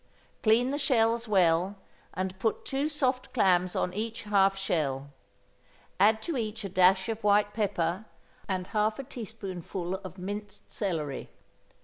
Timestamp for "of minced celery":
9.97-11.29